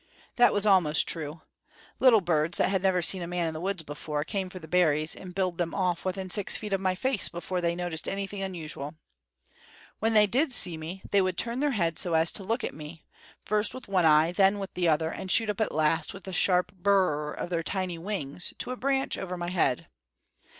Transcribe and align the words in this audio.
That 0.37 0.51
was 0.51 0.65
almost 0.65 1.07
true. 1.07 1.41
Little 1.99 2.21
birds, 2.21 2.57
that 2.57 2.69
had 2.69 2.81
never 2.81 3.03
seen 3.03 3.21
a 3.21 3.27
man 3.27 3.45
in 3.47 3.53
the 3.53 3.61
woods 3.61 3.83
before, 3.83 4.23
came 4.23 4.49
for 4.49 4.57
the 4.57 4.67
berries 4.67 5.13
and 5.15 5.35
billed 5.35 5.59
them 5.59 5.75
off 5.75 6.05
within 6.05 6.31
six 6.31 6.57
feet 6.57 6.73
of 6.73 6.81
my 6.81 6.95
face 6.95 7.29
before 7.29 7.61
they 7.61 7.75
noticed 7.75 8.07
anything 8.07 8.41
unusual. 8.41 8.95
When 9.99 10.15
they 10.15 10.25
did 10.25 10.53
see 10.53 10.75
me 10.75 11.03
they 11.11 11.21
would 11.21 11.37
turn 11.37 11.59
their 11.59 11.69
heads 11.77 12.01
so 12.01 12.15
as 12.15 12.31
to 12.31 12.43
look 12.43 12.63
at 12.63 12.73
me, 12.73 13.03
first 13.45 13.75
with 13.75 13.87
one 13.87 14.05
eye, 14.07 14.31
then 14.31 14.57
with 14.57 14.73
the 14.73 14.87
other, 14.87 15.11
and 15.11 15.29
shoot 15.29 15.51
up 15.51 15.61
at 15.61 15.71
last, 15.71 16.15
with 16.15 16.27
a 16.27 16.33
sharp 16.33 16.71
Burr! 16.73 17.31
of 17.35 17.51
their 17.51 17.61
tiny 17.61 17.99
wings, 17.99 18.55
to 18.57 18.71
a 18.71 18.75
branch 18.75 19.19
over 19.19 19.37
my 19.37 19.51
head. 19.51 19.85